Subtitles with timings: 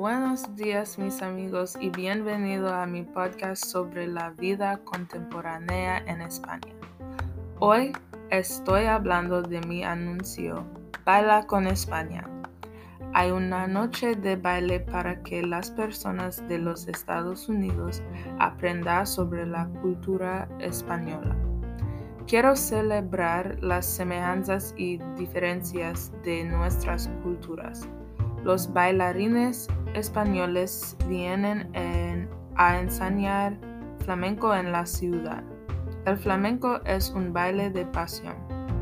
[0.00, 6.72] Buenos días mis amigos y bienvenido a mi podcast sobre la vida contemporánea en España.
[7.58, 7.92] Hoy
[8.30, 10.64] estoy hablando de mi anuncio
[11.04, 12.26] Baila con España.
[13.12, 18.02] Hay una noche de baile para que las personas de los Estados Unidos
[18.38, 21.36] aprendan sobre la cultura española.
[22.26, 27.86] Quiero celebrar las semejanzas y diferencias de nuestras culturas.
[28.44, 31.70] Los bailarines españoles vienen
[32.56, 33.58] a enseñar
[34.04, 35.44] flamenco en la ciudad.
[36.06, 38.34] El flamenco es un baile de pasión,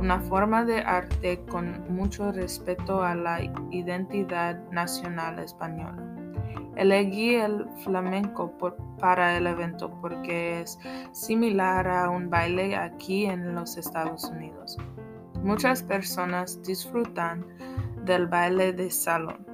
[0.00, 3.40] una forma de arte con mucho respeto a la
[3.70, 6.06] identidad nacional española.
[6.76, 8.56] Elegí el flamenco
[9.00, 10.78] para el evento porque es
[11.10, 14.78] similar a un baile aquí en los Estados Unidos.
[15.42, 17.44] Muchas personas disfrutan
[18.04, 19.46] del baile de salón.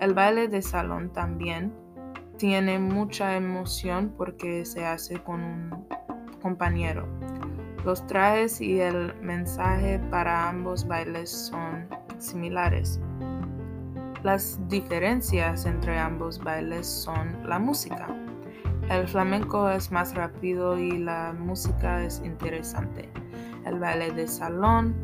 [0.00, 1.72] El baile de salón también
[2.36, 5.86] tiene mucha emoción porque se hace con un
[6.42, 7.06] compañero.
[7.84, 13.00] Los trajes y el mensaje para ambos bailes son similares.
[14.22, 18.08] Las diferencias entre ambos bailes son la música.
[18.90, 23.08] El flamenco es más rápido y la música es interesante.
[23.64, 24.94] El baile de salón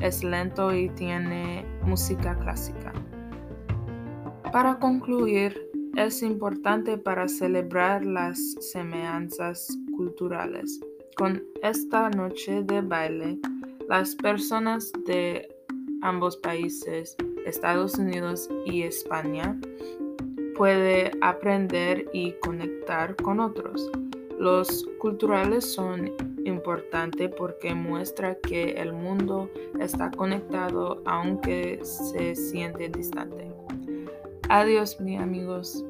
[0.00, 2.92] es lento y tiene música clásica.
[4.52, 5.56] Para concluir,
[5.96, 10.80] es importante para celebrar las semejanzas culturales.
[11.16, 13.38] Con esta noche de baile,
[13.88, 15.48] las personas de
[16.02, 19.58] ambos países Estados Unidos y España,
[20.56, 23.90] puede aprender y conectar con otros.
[24.38, 26.10] Los culturales son
[26.44, 33.52] importantes porque muestra que el mundo está conectado aunque se siente distante.
[34.48, 35.84] Adiós, mis amigos.